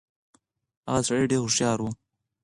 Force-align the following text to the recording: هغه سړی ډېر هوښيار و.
هغه 0.89 1.01
سړی 1.07 1.25
ډېر 1.31 1.41
هوښيار 1.43 1.79
و. 1.81 1.85